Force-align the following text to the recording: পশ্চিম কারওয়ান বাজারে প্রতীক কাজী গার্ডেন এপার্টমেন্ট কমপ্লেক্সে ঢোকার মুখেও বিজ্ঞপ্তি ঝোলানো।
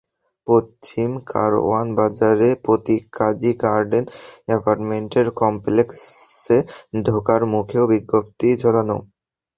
পশ্চিম 0.47 1.09
কারওয়ান 1.31 1.87
বাজারে 1.95 2.49
প্রতীক 2.63 3.01
কাজী 3.17 3.51
গার্ডেন 3.63 4.05
এপার্টমেন্ট 4.49 5.11
কমপ্লেক্সে 5.39 6.57
ঢোকার 7.05 7.41
মুখেও 7.53 7.83
বিজ্ঞপ্তি 7.91 8.47
ঝোলানো। 8.61 8.97